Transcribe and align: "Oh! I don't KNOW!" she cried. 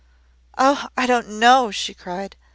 "Oh! 0.57 0.87
I 0.97 1.05
don't 1.05 1.29
KNOW!" 1.29 1.69
she 1.69 1.93
cried. 1.93 2.35